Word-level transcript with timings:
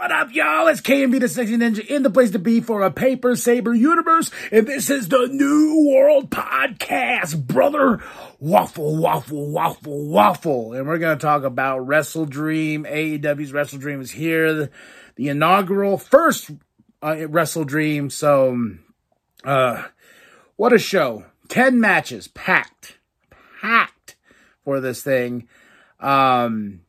What 0.00 0.12
up, 0.12 0.32
y'all? 0.32 0.66
It's 0.68 0.80
KMB 0.80 1.20
the 1.20 1.28
Sexy 1.28 1.58
Ninja 1.58 1.84
in 1.84 2.02
the 2.02 2.08
place 2.08 2.30
to 2.30 2.38
be 2.38 2.62
for 2.62 2.80
a 2.80 2.90
Paper 2.90 3.36
Saber 3.36 3.74
universe, 3.74 4.30
and 4.50 4.66
this 4.66 4.88
is 4.88 5.08
the 5.08 5.28
New 5.30 5.90
World 5.92 6.30
Podcast, 6.30 7.46
brother. 7.46 8.02
Waffle, 8.38 8.96
waffle, 8.96 9.50
waffle, 9.50 10.06
waffle. 10.06 10.72
And 10.72 10.86
we're 10.86 10.96
going 10.96 11.18
to 11.18 11.22
talk 11.22 11.42
about 11.42 11.80
Wrestle 11.80 12.24
Dream. 12.24 12.84
AEW's 12.84 13.52
Wrestle 13.52 13.78
Dream 13.78 14.00
is 14.00 14.12
here. 14.12 14.54
The, 14.54 14.70
the 15.16 15.28
inaugural 15.28 15.98
first 15.98 16.50
uh, 17.02 17.28
Wrestle 17.28 17.64
Dream. 17.64 18.08
So, 18.08 18.76
uh, 19.44 19.84
what 20.56 20.72
a 20.72 20.78
show. 20.78 21.26
10 21.48 21.78
matches 21.78 22.26
packed, 22.26 22.96
packed 23.60 24.16
for 24.64 24.80
this 24.80 25.02
thing. 25.02 25.46
Um, 26.00 26.80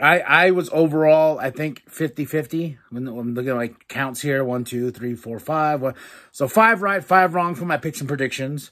I, 0.00 0.20
I 0.20 0.50
was 0.52 0.70
overall, 0.72 1.38
I 1.38 1.50
think 1.50 1.88
50 1.88 2.24
50. 2.24 2.78
I'm, 2.90 3.08
I'm 3.08 3.34
looking 3.34 3.50
at 3.50 3.56
my 3.56 3.68
counts 3.88 4.20
here 4.20 4.44
one, 4.44 4.64
two, 4.64 4.90
three, 4.90 5.14
four, 5.14 5.40
five. 5.40 5.80
One. 5.80 5.94
So 6.30 6.46
five 6.46 6.82
right, 6.82 7.02
five 7.02 7.34
wrong 7.34 7.54
for 7.54 7.64
my 7.64 7.76
picks 7.76 8.00
and 8.00 8.08
predictions. 8.08 8.70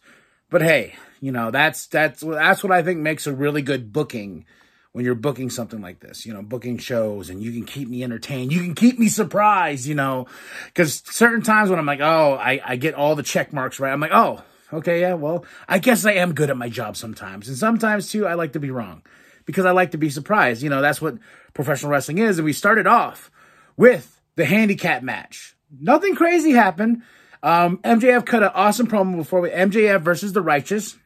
But 0.50 0.62
hey, 0.62 0.94
you 1.20 1.32
know, 1.32 1.50
that's, 1.50 1.86
that's, 1.88 2.20
that's 2.20 2.62
what 2.62 2.72
I 2.72 2.82
think 2.82 3.00
makes 3.00 3.26
a 3.26 3.34
really 3.34 3.62
good 3.62 3.92
booking 3.92 4.44
when 4.92 5.04
you're 5.04 5.16
booking 5.16 5.50
something 5.50 5.82
like 5.82 6.00
this, 6.00 6.24
you 6.24 6.32
know, 6.32 6.42
booking 6.42 6.78
shows 6.78 7.28
and 7.28 7.42
you 7.42 7.52
can 7.52 7.64
keep 7.64 7.88
me 7.88 8.04
entertained. 8.04 8.52
You 8.52 8.60
can 8.60 8.74
keep 8.74 8.98
me 8.98 9.08
surprised, 9.08 9.86
you 9.86 9.94
know, 9.94 10.26
because 10.66 11.02
certain 11.04 11.42
times 11.42 11.68
when 11.68 11.78
I'm 11.78 11.86
like, 11.86 12.00
oh, 12.00 12.38
I, 12.40 12.60
I 12.64 12.76
get 12.76 12.94
all 12.94 13.16
the 13.16 13.22
check 13.22 13.52
marks 13.52 13.80
right. 13.80 13.92
I'm 13.92 14.00
like, 14.00 14.12
oh, 14.14 14.42
okay, 14.72 15.00
yeah, 15.00 15.14
well, 15.14 15.44
I 15.68 15.80
guess 15.80 16.06
I 16.06 16.12
am 16.12 16.34
good 16.34 16.50
at 16.50 16.56
my 16.56 16.68
job 16.68 16.96
sometimes. 16.96 17.48
And 17.48 17.58
sometimes 17.58 18.10
too, 18.10 18.26
I 18.26 18.34
like 18.34 18.52
to 18.52 18.60
be 18.60 18.70
wrong 18.70 19.02
because 19.46 19.64
I 19.64 19.70
like 19.70 19.92
to 19.92 19.98
be 19.98 20.10
surprised. 20.10 20.62
You 20.62 20.68
know, 20.68 20.82
that's 20.82 21.00
what 21.00 21.16
professional 21.54 21.90
wrestling 21.90 22.18
is. 22.18 22.38
And 22.38 22.44
we 22.44 22.52
started 22.52 22.86
off 22.86 23.30
with 23.76 24.20
the 24.34 24.44
handicap 24.44 25.02
match. 25.02 25.56
Nothing 25.80 26.14
crazy 26.14 26.52
happened. 26.52 27.02
Um, 27.42 27.78
MJF 27.78 28.26
cut 28.26 28.42
an 28.42 28.50
awesome 28.54 28.86
promo 28.86 29.16
before 29.16 29.40
we 29.40 29.50
MJF 29.50 30.02
versus 30.02 30.32
the 30.32 30.42
Righteous. 30.42 30.96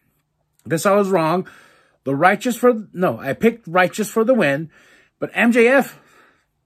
This 0.65 0.87
I 0.87 0.95
was 0.95 1.09
wrong. 1.09 1.47
The 2.05 2.17
Righteous 2.17 2.57
for 2.57 2.87
no, 2.93 3.19
I 3.19 3.35
picked 3.35 3.67
Righteous 3.67 4.11
for 4.11 4.25
the 4.25 4.35
win, 4.35 4.71
but 5.19 5.33
MJF, 5.33 5.93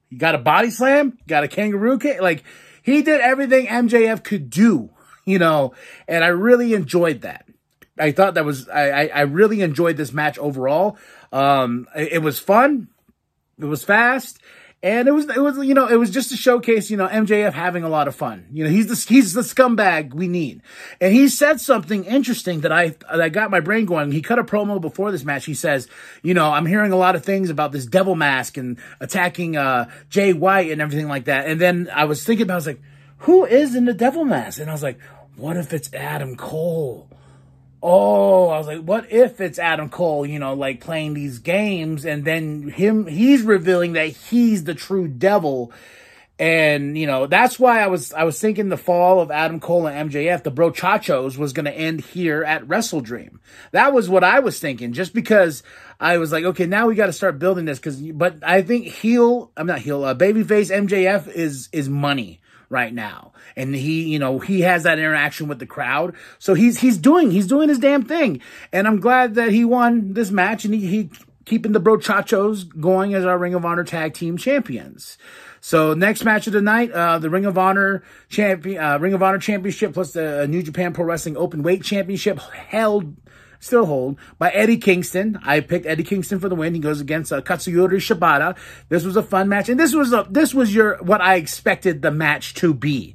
he 0.08 0.16
got 0.16 0.34
a 0.34 0.38
body 0.38 0.70
slam, 0.70 1.18
got 1.26 1.42
a 1.44 1.48
kangaroo 1.48 1.98
kick, 1.98 2.20
like 2.20 2.44
he 2.82 3.02
did 3.02 3.20
everything 3.20 3.66
MJF 3.66 4.22
could 4.22 4.48
do, 4.48 4.90
you 5.24 5.40
know, 5.40 5.74
and 6.06 6.22
I 6.22 6.28
really 6.28 6.72
enjoyed 6.74 7.22
that. 7.22 7.46
I 7.98 8.12
thought 8.12 8.34
that 8.34 8.44
was 8.44 8.68
I 8.68 9.06
I 9.08 9.22
really 9.22 9.60
enjoyed 9.60 9.96
this 9.96 10.12
match 10.12 10.38
overall. 10.38 10.98
Um, 11.34 11.88
it, 11.96 12.12
it 12.12 12.18
was 12.22 12.38
fun, 12.38 12.88
it 13.58 13.64
was 13.64 13.82
fast, 13.82 14.38
and 14.84 15.08
it 15.08 15.10
was 15.10 15.24
it 15.24 15.40
was 15.40 15.58
you 15.66 15.74
know 15.74 15.88
it 15.88 15.96
was 15.96 16.10
just 16.10 16.28
to 16.28 16.36
showcase 16.36 16.90
you 16.90 16.96
know 16.96 17.08
MJF 17.08 17.52
having 17.52 17.82
a 17.82 17.88
lot 17.88 18.06
of 18.06 18.14
fun. 18.14 18.46
You 18.52 18.62
know 18.62 18.70
he's 18.70 18.86
the 18.86 19.12
he's 19.12 19.32
the 19.32 19.40
scumbag 19.40 20.14
we 20.14 20.28
need, 20.28 20.62
and 21.00 21.12
he 21.12 21.26
said 21.26 21.60
something 21.60 22.04
interesting 22.04 22.60
that 22.60 22.70
I 22.70 22.94
that 23.12 23.32
got 23.32 23.50
my 23.50 23.58
brain 23.58 23.84
going. 23.84 24.12
He 24.12 24.22
cut 24.22 24.38
a 24.38 24.44
promo 24.44 24.80
before 24.80 25.10
this 25.10 25.24
match. 25.24 25.44
He 25.44 25.54
says, 25.54 25.88
you 26.22 26.34
know, 26.34 26.52
I'm 26.52 26.66
hearing 26.66 26.92
a 26.92 26.96
lot 26.96 27.16
of 27.16 27.24
things 27.24 27.50
about 27.50 27.72
this 27.72 27.84
devil 27.84 28.14
mask 28.14 28.56
and 28.56 28.78
attacking 29.00 29.56
uh, 29.56 29.90
Jay 30.10 30.32
White 30.32 30.70
and 30.70 30.80
everything 30.80 31.08
like 31.08 31.24
that. 31.24 31.48
And 31.48 31.60
then 31.60 31.90
I 31.92 32.04
was 32.04 32.22
thinking 32.22 32.44
about, 32.44 32.54
I 32.54 32.56
was 32.56 32.66
like, 32.68 32.82
who 33.18 33.44
is 33.44 33.74
in 33.74 33.86
the 33.86 33.94
devil 33.94 34.24
mask? 34.24 34.60
And 34.60 34.70
I 34.70 34.72
was 34.72 34.84
like, 34.84 35.00
what 35.34 35.56
if 35.56 35.72
it's 35.72 35.92
Adam 35.92 36.36
Cole? 36.36 37.08
Oh, 37.86 38.48
I 38.48 38.56
was 38.56 38.66
like, 38.66 38.80
what 38.80 39.12
if 39.12 39.42
it's 39.42 39.58
Adam 39.58 39.90
Cole, 39.90 40.24
you 40.24 40.38
know, 40.38 40.54
like 40.54 40.80
playing 40.80 41.12
these 41.12 41.38
games 41.38 42.06
and 42.06 42.24
then 42.24 42.70
him, 42.70 43.06
he's 43.06 43.42
revealing 43.42 43.92
that 43.92 44.08
he's 44.08 44.64
the 44.64 44.74
true 44.74 45.06
devil. 45.06 45.70
And, 46.38 46.96
you 46.96 47.06
know, 47.06 47.26
that's 47.26 47.58
why 47.58 47.82
I 47.82 47.88
was, 47.88 48.14
I 48.14 48.24
was 48.24 48.40
thinking 48.40 48.70
the 48.70 48.78
fall 48.78 49.20
of 49.20 49.30
Adam 49.30 49.60
Cole 49.60 49.86
and 49.86 50.10
MJF, 50.10 50.42
the 50.42 50.50
brochachos 50.50 51.36
was 51.36 51.52
going 51.52 51.66
to 51.66 51.76
end 51.76 52.00
here 52.00 52.42
at 52.42 52.66
Wrestle 52.66 53.02
Dream. 53.02 53.38
That 53.72 53.92
was 53.92 54.08
what 54.08 54.24
I 54.24 54.40
was 54.40 54.58
thinking 54.58 54.94
just 54.94 55.12
because 55.12 55.62
I 56.00 56.16
was 56.16 56.32
like, 56.32 56.44
okay, 56.44 56.64
now 56.64 56.86
we 56.86 56.94
got 56.94 57.06
to 57.06 57.12
start 57.12 57.38
building 57.38 57.66
this. 57.66 57.78
Cause, 57.78 58.00
but 58.00 58.38
I 58.42 58.62
think 58.62 58.86
heel, 58.86 59.52
I'm 59.58 59.66
not 59.66 59.80
heel, 59.80 60.02
uh, 60.04 60.14
babyface 60.14 60.74
MJF 60.74 61.28
is, 61.28 61.68
is 61.70 61.90
money 61.90 62.40
right 62.74 62.92
now. 62.92 63.32
And 63.56 63.74
he, 63.74 64.02
you 64.02 64.18
know, 64.18 64.40
he 64.40 64.62
has 64.62 64.82
that 64.82 64.98
interaction 64.98 65.46
with 65.46 65.60
the 65.60 65.66
crowd. 65.66 66.14
So 66.38 66.54
he's, 66.54 66.80
he's 66.80 66.98
doing, 66.98 67.30
he's 67.30 67.46
doing 67.46 67.68
his 67.68 67.78
damn 67.78 68.02
thing. 68.02 68.42
And 68.72 68.86
I'm 68.86 68.98
glad 68.98 69.36
that 69.36 69.52
he 69.52 69.64
won 69.64 70.12
this 70.12 70.30
match 70.32 70.64
and 70.64 70.74
he, 70.74 70.86
he 70.86 71.10
keeping 71.44 71.72
the 71.72 71.80
brochachos 71.80 72.64
going 72.80 73.14
as 73.14 73.24
our 73.24 73.38
Ring 73.38 73.54
of 73.54 73.64
Honor 73.64 73.84
tag 73.84 74.14
team 74.14 74.36
champions. 74.36 75.16
So 75.60 75.94
next 75.94 76.24
match 76.24 76.46
of 76.46 76.52
the 76.52 76.60
night, 76.60 76.90
uh, 76.90 77.18
the 77.18 77.30
Ring 77.30 77.46
of 77.46 77.56
Honor 77.56 78.02
champion, 78.28 78.82
uh, 78.82 78.98
Ring 78.98 79.14
of 79.14 79.22
Honor 79.22 79.38
championship 79.38 79.94
plus 79.94 80.12
the 80.12 80.46
New 80.48 80.62
Japan 80.62 80.92
Pro 80.92 81.04
Wrestling 81.04 81.36
Open 81.36 81.62
Weight 81.62 81.82
Championship 81.82 82.38
held 82.38 83.14
still 83.58 83.86
hold 83.86 84.18
by 84.38 84.50
Eddie 84.50 84.76
Kingston. 84.76 85.38
I 85.44 85.60
picked 85.60 85.86
Eddie 85.86 86.02
Kingston 86.02 86.40
for 86.40 86.48
the 86.48 86.54
win. 86.54 86.74
He 86.74 86.80
goes 86.80 87.00
against 87.00 87.32
uh, 87.32 87.40
Katsuyori 87.40 87.96
Shibata. 87.96 88.56
This 88.88 89.04
was 89.04 89.16
a 89.16 89.22
fun 89.22 89.48
match, 89.48 89.68
and 89.68 89.78
this 89.78 89.94
was 89.94 90.12
a 90.12 90.26
this 90.30 90.54
was 90.54 90.74
your 90.74 90.96
what 91.02 91.20
I 91.20 91.36
expected 91.36 92.02
the 92.02 92.10
match 92.10 92.54
to 92.54 92.74
be. 92.74 93.14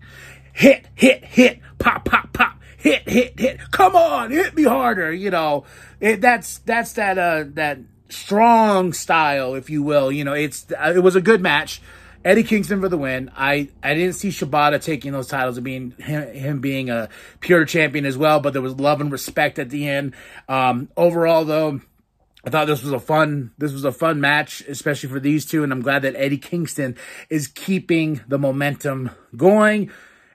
Hit, 0.53 0.87
hit, 0.95 1.23
hit, 1.23 1.59
pop, 1.77 2.05
pop, 2.05 2.33
pop, 2.33 2.59
hit, 2.77 3.07
hit, 3.07 3.39
hit. 3.39 3.59
Come 3.71 3.95
on, 3.95 4.31
hit 4.31 4.55
me 4.55 4.63
harder. 4.63 5.11
You 5.11 5.29
know, 5.29 5.65
it, 5.99 6.21
that's 6.21 6.59
that's 6.59 6.93
that 6.93 7.17
uh 7.17 7.45
that 7.53 7.79
strong 8.09 8.93
style, 8.93 9.55
if 9.55 9.69
you 9.69 9.83
will. 9.83 10.11
You 10.11 10.23
know, 10.23 10.33
it's 10.33 10.65
it 10.71 11.03
was 11.03 11.15
a 11.15 11.21
good 11.21 11.41
match. 11.41 11.81
Eddie 12.25 12.43
Kingston 12.43 12.81
for 12.81 12.89
the 12.89 12.97
win. 12.97 13.31
I, 13.35 13.69
I 13.81 13.93
didn't 13.93 14.13
see 14.13 14.29
Shibata 14.29 14.83
taking 14.83 15.13
those 15.13 15.27
titles 15.27 15.57
and 15.57 15.63
being 15.63 15.91
him, 15.91 16.33
him, 16.33 16.59
being 16.59 16.89
a 16.89 17.09
pure 17.39 17.63
champion 17.65 18.05
as 18.05 18.17
well, 18.17 18.39
but 18.41 18.53
there 18.53 18.61
was 18.61 18.75
love 18.79 18.99
and 18.99 19.11
respect 19.11 19.57
at 19.57 19.69
the 19.69 19.87
end. 19.87 20.13
Um, 20.49 20.89
overall, 20.97 21.45
though, 21.45 21.79
I 22.43 22.49
thought 22.49 22.67
this 22.67 22.83
was 22.83 22.93
a 22.93 22.99
fun 22.99 23.51
this 23.57 23.71
was 23.71 23.85
a 23.85 23.91
fun 23.91 24.21
match, 24.21 24.61
especially 24.61 25.09
for 25.09 25.19
these 25.19 25.45
two, 25.45 25.63
and 25.63 25.71
I'm 25.71 25.81
glad 25.81 26.01
that 26.01 26.15
Eddie 26.15 26.37
Kingston 26.37 26.95
is 27.29 27.47
keeping 27.47 28.21
the 28.27 28.39
momentum 28.39 29.11
going. 29.35 29.91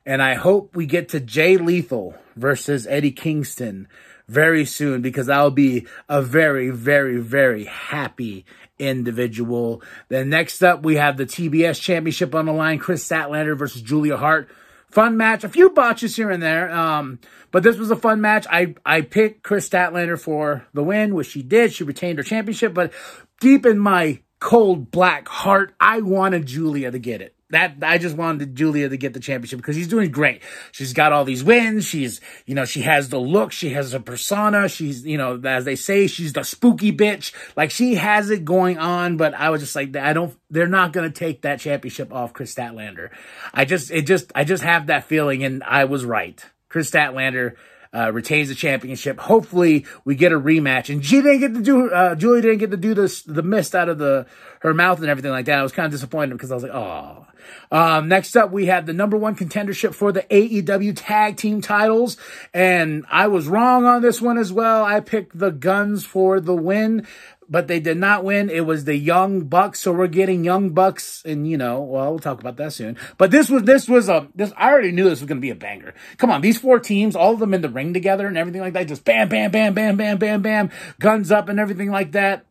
And 0.07 0.23
I 0.23 0.35
hope 0.35 0.77
we 0.77 0.85
get 0.85 1.09
to 1.11 1.21
Jay 1.21 1.57
Lethal 1.57 2.15
versus 2.37 2.87
Eddie 2.87 3.13
Kingston 3.13 3.89
very 4.29 4.65
soon 4.65 5.01
because 5.01 5.29
I'll 5.29 5.51
be 5.51 5.87
a 6.09 6.21
very, 6.21 6.71
very, 6.71 7.21
very 7.21 7.65
happy 7.65 8.45
individual. 8.79 9.83
Then 10.09 10.31
next 10.31 10.63
up, 10.63 10.83
we 10.83 10.97
have 10.97 11.17
the 11.17 11.27
TBS 11.27 11.81
Championship 11.81 12.35
on 12.35 12.47
the 12.47 12.53
line. 12.53 12.79
Kris 12.79 13.07
Statlander 13.09 13.57
versus 13.57 13.83
Julia 13.83 14.17
Hart. 14.17 14.49
Fun 14.91 15.17
match. 15.17 15.43
A 15.45 15.49
few 15.49 15.71
botches 15.71 16.15
here 16.17 16.31
and 16.31 16.43
there. 16.43 16.71
Um, 16.71 17.19
but 17.51 17.63
this 17.63 17.77
was 17.77 17.91
a 17.91 17.97
fun 17.97 18.21
match. 18.21 18.47
I, 18.51 18.75
I 18.87 19.01
picked 19.01 19.43
Kris 19.43 19.69
Statlander 19.69 20.19
for 20.19 20.67
the 20.73 20.85
win, 20.85 21.15
which 21.15 21.29
she 21.29 21.43
did. 21.43 21.73
She 21.73 21.85
retained 21.85 22.19
her 22.19 22.25
championship, 22.25 22.75
but 22.75 22.93
deep 23.41 23.67
in 23.67 23.79
my 23.79 24.21
cold 24.41 24.91
black 24.91 25.29
heart, 25.29 25.75
I 25.81 26.01
wanted 26.01 26.47
Julia 26.47 26.91
to 26.91 26.99
get 26.99 27.21
it. 27.21 27.34
That 27.51 27.77
I 27.83 27.99
just 27.99 28.17
wanted 28.17 28.57
Julia 28.57 28.89
to 28.89 28.97
get 28.97 29.13
the 29.13 29.21
championship 29.21 29.59
because 29.59 29.77
she's 29.77 29.89
doing 29.89 30.11
great. 30.11 30.43
She's 30.73 30.93
got 30.93 31.13
all 31.13 31.25
these 31.25 31.45
wins. 31.45 31.85
She's, 31.85 32.21
you 32.47 32.55
know, 32.55 32.65
she 32.65 32.81
has 32.83 33.11
the 33.11 33.21
look. 33.21 33.53
She 33.53 33.71
has 33.71 33.93
a 33.93 34.01
persona. 34.01 34.69
She's, 34.69 35.05
you 35.05 35.19
know, 35.19 35.41
as 35.45 35.65
they 35.65 35.77
say, 35.77 36.07
she's 36.07 36.33
the 36.33 36.43
spooky 36.43 36.91
bitch. 36.91 37.33
Like 37.55 37.71
she 37.71 37.97
has 37.97 38.31
it 38.31 38.45
going 38.45 38.79
on. 38.79 39.17
But 39.17 39.35
I 39.35 39.51
was 39.51 39.61
just 39.61 39.77
like, 39.77 39.95
I 39.95 40.13
don't. 40.13 40.37
They're 40.51 40.67
not 40.67 40.93
gonna 40.93 41.11
take 41.11 41.43
that 41.43 41.61
championship 41.61 42.13
off 42.13 42.33
Kris 42.33 42.55
Statlander. 42.55 43.11
I 43.53 43.65
just, 43.65 43.91
it 43.91 44.03
just, 44.03 44.33
I 44.35 44.45
just 44.45 44.63
have 44.63 44.87
that 44.87 45.05
feeling, 45.05 45.45
and 45.45 45.63
I 45.65 45.85
was 45.85 46.05
right. 46.05 46.45
Kris 46.69 46.91
Statlander 46.91 47.55
uh, 47.95 48.13
retains 48.13 48.49
the 48.49 48.55
championship. 48.55 49.19
Hopefully, 49.21 49.87
we 50.05 50.15
get 50.15 50.33
a 50.33 50.41
rematch. 50.41 50.93
And 50.93 51.05
she 51.05 51.23
didn't 51.23 51.41
get 51.41 51.55
to 51.55 51.63
do. 51.63 51.91
Uh, 51.91 52.15
Julie 52.15 52.41
didn't 52.41 52.59
get 52.59 52.71
to 52.73 52.77
do 52.77 52.95
this, 52.95 53.23
the 53.23 53.43
mist 53.43 53.75
out 53.75 53.89
of 53.89 53.99
the 53.99 54.27
her 54.61 54.75
mouth 54.75 54.99
and 54.99 55.09
everything 55.09 55.31
like 55.31 55.45
that. 55.47 55.59
I 55.59 55.63
was 55.63 55.73
kind 55.73 55.87
of 55.87 55.93
disappointed 55.93 56.33
because 56.33 56.51
I 56.51 56.55
was 56.55 56.65
like, 56.65 56.73
oh. 56.73 57.27
Um, 57.71 58.09
next 58.09 58.35
up, 58.37 58.51
we 58.51 58.67
have 58.67 58.87
the 58.87 58.95
number 58.95 59.17
one 59.19 59.37
contendership 59.37 59.95
for 59.95 60.11
the 60.11 60.23
AEW 60.23 60.95
tag 60.97 61.37
team 61.37 61.61
titles. 61.61 62.17
And 62.55 63.05
I 63.11 63.27
was 63.27 63.47
wrong 63.47 63.85
on 63.85 64.01
this 64.01 64.23
one 64.23 64.39
as 64.39 64.53
well. 64.53 64.85
I 64.85 65.01
picked 65.01 65.39
the 65.39 65.51
Gunns 65.51 66.07
for 66.07 66.41
the 66.41 66.55
win 66.55 67.07
but 67.49 67.69
they 67.69 67.81
did 67.81 67.97
not 67.97 68.25
win. 68.25 68.51
It 68.51 68.67
was 68.67 68.85
the 68.85 68.97
Young 68.97 69.45
Bucks, 69.45 69.81
so 69.81 69.93
we're 69.93 70.07
getting 70.07 70.45
Young 70.45 70.71
Bucks, 70.71 71.23
and 71.25 71.49
you 71.49 71.57
know, 71.57 71.81
well, 71.81 72.11
we'll 72.11 72.19
talk 72.19 72.41
about 72.41 72.57
that 72.57 72.73
soon. 72.73 72.97
But 73.19 73.31
this 73.31 73.49
was 73.49 73.65
this 73.65 73.89
was 73.89 74.09
a 74.09 74.29
this. 74.35 74.53
I 74.57 74.71
already 74.71 74.93
knew 74.93 75.05
this 75.05 75.21
was 75.21 75.29
going 75.29 75.39
to 75.39 75.45
be 75.45 75.51
a 75.51 75.55
banger. 75.55 75.95
Come 76.17 76.31
on, 76.31 76.41
these 76.41 76.59
four 76.59 76.79
teams, 76.79 77.17
all 77.17 77.35
of 77.35 77.41
them 77.41 77.55
in 77.55 77.61
the 77.61 77.69
ring 77.69 77.95
together 77.95 78.27
and 78.27 78.37
everything 78.37 78.61
like 78.61 78.73
that, 78.75 78.89
just 78.89 79.05
bam, 79.05 79.29
bam, 79.29 79.51
bam, 79.51 79.75
bam, 79.75 79.97
bam, 79.97 80.19
bam, 80.19 80.43
bam, 80.43 80.71
guns 81.01 81.31
up 81.31 81.49
and 81.49 81.61
everything 81.61 81.91
like 81.91 82.13
that. 82.13 82.47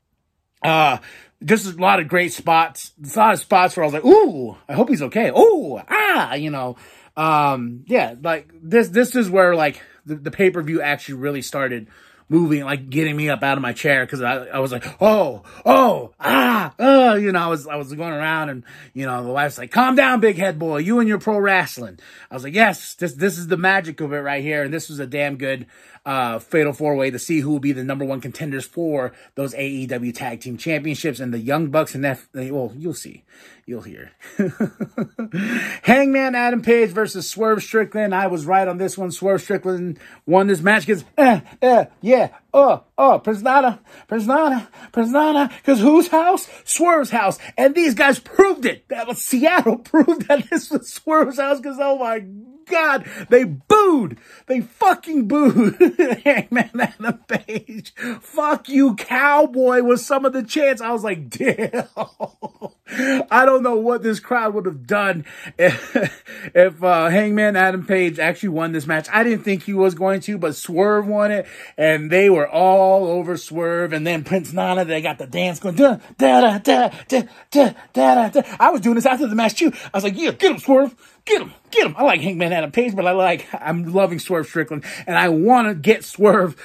Uh, 0.62 0.98
just 1.44 1.66
a 1.66 1.82
lot 1.82 2.00
of 2.00 2.08
great 2.08 2.34
spots. 2.34 2.92
A 3.04 3.20
lot 3.20 3.34
of 3.34 3.40
spots 3.40 3.76
where 3.76 3.84
I 3.84 3.88
was 3.88 3.94
like, 3.94 4.06
ooh, 4.06 4.58
I 4.68 4.74
hope 4.74 4.90
he's 4.90 5.02
okay. 5.02 5.30
Ooh, 5.30 5.80
ah, 5.90 6.36
you 6.36 6.50
know. 6.50 6.78
Um, 7.16 7.84
yeah, 7.88 8.16
like 8.22 8.50
this, 8.54 8.90
this 8.90 9.16
is 9.16 9.30
where 9.30 9.56
like 9.56 9.82
the, 10.06 10.16
the 10.16 10.32
pay 10.32 10.50
per 10.50 10.62
view 10.62 10.82
actually 10.82 11.16
really 11.16 11.42
started 11.42 11.88
moving, 12.30 12.64
like 12.64 12.90
getting 12.90 13.16
me 13.16 13.30
up 13.30 13.44
out 13.44 13.58
of 13.58 13.62
my 13.62 13.74
chair 13.74 14.06
because 14.06 14.22
I, 14.22 14.46
I 14.46 14.60
was 14.60 14.72
like, 14.72 14.86
oh, 15.02 15.44
oh, 15.66 16.14
ah, 16.20 16.74
uh, 16.80 17.16
you 17.16 17.32
know, 17.32 17.40
I 17.40 17.48
was 17.48 17.68
I 17.68 17.76
was 17.76 17.94
going 17.94 18.14
around 18.14 18.50
and 18.50 18.64
you 18.94 19.06
know 19.06 19.24
the 19.24 19.32
wife's 19.32 19.58
like, 19.58 19.72
calm 19.72 19.96
down, 19.96 20.20
big 20.20 20.38
head 20.38 20.60
boy, 20.60 20.78
you 20.78 21.00
and 21.00 21.10
your 21.10 21.20
pro 21.20 21.38
wrestling. 21.38 22.00
I 22.30 22.34
was 22.34 22.44
like, 22.44 22.54
yes, 22.54 22.96
this 22.96 23.14
this 23.14 23.38
is 23.38 23.48
the 23.48 23.58
magic 23.58 24.02
of 24.02 24.14
it 24.14 24.18
right 24.18 24.44
here, 24.44 24.64
and 24.64 24.74
this 24.74 24.90
was 24.90 25.00
a 25.00 25.08
damn 25.08 25.38
good 25.38 25.66
uh, 26.06 26.40
fatal 26.40 26.74
four 26.74 26.96
way 26.96 27.10
to 27.12 27.20
see 27.20 27.40
who 27.40 27.52
will 27.52 27.60
be 27.60 27.72
the 27.72 27.84
number 27.84 28.06
one 28.06 28.20
contenders 28.20 28.66
for 28.66 29.14
those 29.36 29.54
AEW 29.54 30.14
tag 30.14 30.42
team 30.42 30.58
championships 30.58 31.20
and 31.20 31.34
the 31.34 31.40
Young 31.40 31.68
Bucks 31.68 31.96
and 31.96 32.04
that. 32.04 32.20
Well, 32.34 32.74
you'll 32.76 32.94
see, 32.94 33.24
you'll 33.66 33.82
hear. 33.82 34.12
Hangman 35.84 36.36
Adam 36.36 36.62
Page 36.62 36.90
versus 36.92 37.30
Swerve 37.30 37.64
Strickland. 37.64 38.14
I 38.14 38.28
was 38.28 38.46
right 38.46 38.68
on 38.68 38.78
this 38.78 38.98
one. 38.98 39.12
Swerve 39.12 39.42
Strickland 39.42 40.00
won 40.26 40.48
this 40.48 40.62
match 40.62 40.86
because, 40.86 41.06
eh, 41.18 41.42
eh, 41.62 41.86
yeah, 42.02 42.30
oh, 42.54 42.84
oh, 42.98 43.20
Prince 43.20 43.42
Nana, 43.42 43.80
Prisnana, 44.08 44.68
Prince 44.92 45.12
Nana. 45.12 45.50
Because 45.58 45.80
whose 45.80 46.08
house? 46.08 46.48
Swerve's 46.66 47.10
house. 47.10 47.40
And 47.58 47.76
these 47.76 47.94
guys 47.94 48.20
proved 48.20 48.66
it. 48.66 48.88
That 48.90 49.08
was 49.08 49.22
Seattle 49.22 49.78
proved 49.84 50.28
that 50.28 50.50
this 50.50 50.70
was 50.70 50.92
Swerve's 50.92 51.40
house 51.40 51.60
because, 51.60 51.78
oh 51.80 51.98
my 51.98 52.24
God, 52.66 53.06
they 53.30 53.44
booed. 53.44 54.18
They 54.48 54.62
fucking 54.62 55.28
booed. 55.28 55.76
Hangman 56.24 56.72
Adam 56.80 57.20
Page. 57.28 57.94
Fuck 58.22 58.70
you, 58.70 58.96
cowboy, 58.96 59.82
was 59.82 60.06
some 60.06 60.26
of 60.26 60.34
the 60.34 60.44
chants. 60.44 60.82
I 60.82 60.92
was 60.92 61.04
like, 61.04 61.30
damn. 61.30 61.88
I 63.32 63.46
don't 63.46 63.64
know 63.64 63.78
what 63.78 64.04
this 64.04 64.20
crowd 64.20 64.54
would 64.54 64.66
have 64.66 64.86
done 64.86 65.26
if, 65.58 65.96
if 66.54 66.84
uh, 66.84 67.10
Hangman 67.10 67.56
Adam 67.56 67.86
Page 67.86 68.20
actually 68.20 68.50
won 68.50 68.72
this 68.72 68.86
match. 68.86 69.08
I 69.12 69.24
didn't 69.24 69.44
think 69.44 69.64
he 69.64 69.74
was 69.74 69.96
going 69.96 70.22
to, 70.22 70.38
but 70.38 70.56
Swerve 70.56 71.08
won 71.08 71.32
it, 71.32 71.48
and 71.78 72.12
they 72.12 72.30
were 72.30 72.48
all 72.48 73.08
over 73.08 73.38
Swerve. 73.38 73.94
And 73.94 74.06
then 74.06 74.24
Prince 74.24 74.54
Nana, 74.54 74.86
they 74.86 75.02
got 75.02 75.18
the 75.18 75.28
dance 75.28 75.60
going. 75.60 75.76
Da 75.76 75.98
da 76.18 76.58
da 76.58 76.58
da 76.60 76.90
da 77.08 77.24
da 77.52 77.74
da 77.94 78.30
da. 78.30 78.42
I 78.60 78.70
was 78.70 78.82
doing 78.82 78.96
this 78.96 79.06
after 79.06 79.28
the 79.28 79.36
match 79.36 79.56
too. 79.56 79.72
I 79.94 79.98
was 79.98 80.04
like, 80.04 80.18
yeah, 80.18 80.32
get 80.32 80.52
him, 80.52 80.60
Swerve. 80.60 80.96
Get 81.26 81.42
him, 81.42 81.54
get 81.72 81.88
him. 81.88 81.96
I 81.98 82.04
like 82.04 82.22
Hangman 82.22 82.52
Adam 82.52 82.72
Page, 82.72 82.96
but 82.96 83.08
I 83.08 83.12
like, 83.12 83.48
I'm 83.54 83.94
loving 83.94 84.20
Swerve 84.20 84.48
Strickland, 84.48 84.84
and 85.08 85.18
I 85.18 85.30
want 85.30 85.68
to 85.70 85.76
get 85.76 86.04
Swerve. 86.04 86.62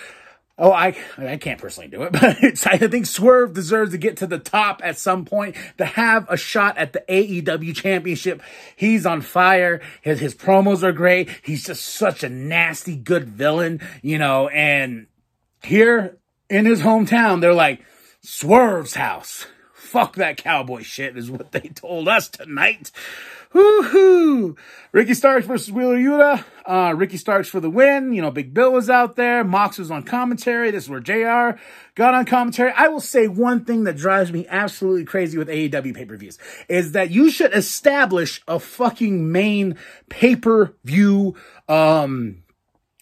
Oh, 0.60 0.72
I 0.72 0.96
I 1.16 1.36
can't 1.36 1.60
personally 1.60 1.88
do 1.88 2.02
it, 2.02 2.12
but 2.12 2.24
I 2.66 2.78
think 2.78 3.06
Swerve 3.06 3.54
deserves 3.54 3.92
to 3.92 3.98
get 3.98 4.16
to 4.16 4.26
the 4.26 4.40
top 4.40 4.80
at 4.82 4.98
some 4.98 5.24
point 5.24 5.54
to 5.78 5.84
have 5.84 6.26
a 6.28 6.36
shot 6.36 6.76
at 6.76 6.92
the 6.92 7.04
AEW 7.08 7.76
championship. 7.76 8.42
He's 8.74 9.06
on 9.06 9.20
fire. 9.20 9.80
His 10.02 10.18
his 10.18 10.34
promos 10.34 10.82
are 10.82 10.90
great. 10.90 11.28
He's 11.42 11.64
just 11.64 11.84
such 11.84 12.24
a 12.24 12.28
nasty 12.28 12.96
good 12.96 13.28
villain, 13.28 13.80
you 14.02 14.18
know, 14.18 14.48
and 14.48 15.06
here 15.62 16.18
in 16.50 16.66
his 16.66 16.80
hometown, 16.80 17.40
they're 17.40 17.54
like, 17.54 17.82
Swerve's 18.22 18.94
house. 18.94 19.46
Fuck 19.88 20.16
that 20.16 20.36
cowboy 20.36 20.82
shit 20.82 21.16
is 21.16 21.30
what 21.30 21.52
they 21.52 21.60
told 21.60 22.08
us 22.08 22.28
tonight. 22.28 22.92
Woohoo! 23.54 24.54
Ricky 24.92 25.14
Starks 25.14 25.46
versus 25.46 25.72
Wheeler 25.72 25.96
Yuta. 25.96 26.44
Uh, 26.66 26.92
Ricky 26.94 27.16
Starks 27.16 27.48
for 27.48 27.58
the 27.58 27.70
win. 27.70 28.12
You 28.12 28.20
know, 28.20 28.30
Big 28.30 28.52
Bill 28.52 28.70
was 28.70 28.90
out 28.90 29.16
there. 29.16 29.44
Mox 29.44 29.78
was 29.78 29.90
on 29.90 30.02
commentary. 30.02 30.70
This 30.70 30.84
is 30.84 30.90
where 30.90 31.00
JR 31.00 31.58
got 31.94 32.12
on 32.12 32.26
commentary. 32.26 32.70
I 32.76 32.88
will 32.88 33.00
say 33.00 33.28
one 33.28 33.64
thing 33.64 33.84
that 33.84 33.96
drives 33.96 34.30
me 34.30 34.46
absolutely 34.50 35.06
crazy 35.06 35.38
with 35.38 35.48
AEW 35.48 35.94
pay-per-views 35.94 36.36
is 36.68 36.92
that 36.92 37.10
you 37.10 37.30
should 37.30 37.54
establish 37.54 38.42
a 38.46 38.60
fucking 38.60 39.32
main 39.32 39.78
pay-per-view, 40.10 41.34
um, 41.66 42.42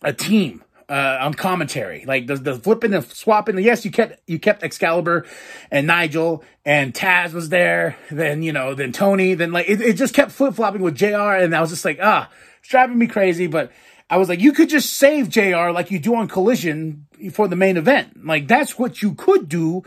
a 0.03 0.13
team 0.13 0.63
uh, 0.89 1.19
on 1.21 1.35
commentary, 1.35 2.05
like 2.07 2.27
the, 2.27 2.37
the 2.37 2.55
flipping 2.55 2.95
and 2.95 3.05
swapping. 3.05 3.59
Yes, 3.59 3.85
you 3.85 3.91
kept 3.91 4.21
you 4.29 4.39
kept 4.39 4.63
Excalibur 4.63 5.27
and 5.71 5.87
Nigel 5.87 6.45
and 6.65 6.95
Taz 6.95 7.33
was 7.33 7.49
there. 7.49 7.97
Then 8.11 8.43
you 8.43 8.53
know, 8.53 8.75
then 8.75 8.93
Tony. 8.93 9.35
Then 9.35 9.53
like 9.53 9.69
it, 9.69 9.81
it 9.81 9.95
just 9.95 10.15
kept 10.15 10.33
flip 10.33 10.55
flopping 10.55 10.83
with 10.83 10.95
JR 10.95 11.35
And 11.37 11.55
I 11.55 11.61
was 11.61 11.71
just 11.71 11.85
like, 11.85 11.99
ah, 12.01 12.31
it's 12.61 12.69
driving 12.69 12.99
me 12.99 13.09
crazy. 13.09 13.47
But 13.47 13.73
I 14.09 14.19
was 14.19 14.29
like, 14.29 14.41
you 14.41 14.53
could 14.53 14.69
just 14.69 14.93
save 14.93 15.29
JR 15.29 15.71
like 15.71 15.91
you 15.91 15.99
do 15.99 16.15
on 16.15 16.29
Collision 16.29 17.07
for 17.33 17.49
the 17.49 17.57
main 17.57 17.77
event. 17.77 18.25
Like 18.25 18.47
that's 18.47 18.79
what 18.79 19.03
you 19.03 19.15
could 19.15 19.49
do. 19.49 19.83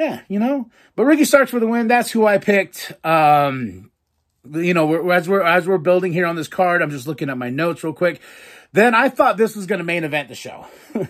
Yeah, 0.00 0.22
you 0.28 0.40
know. 0.40 0.70
But 0.96 1.04
Ricky 1.04 1.24
Starks 1.24 1.50
for 1.50 1.60
the 1.60 1.66
win. 1.66 1.86
That's 1.86 2.10
who 2.10 2.26
I 2.26 2.38
picked. 2.38 2.92
Um, 3.04 3.90
you 4.50 4.74
know, 4.74 4.86
we're, 4.86 5.12
as 5.12 5.28
we're 5.28 5.42
as 5.42 5.68
we're 5.68 5.78
building 5.78 6.12
here 6.12 6.26
on 6.26 6.34
this 6.34 6.48
card, 6.48 6.82
I'm 6.82 6.90
just 6.90 7.06
looking 7.06 7.28
at 7.30 7.38
my 7.38 7.50
notes 7.50 7.84
real 7.84 7.92
quick. 7.92 8.20
Then 8.72 8.94
I 8.94 9.08
thought 9.08 9.36
this 9.36 9.56
was 9.56 9.66
going 9.66 9.80
to 9.80 9.84
main 9.84 10.04
event 10.04 10.28
the 10.28 10.34
show. 10.34 10.66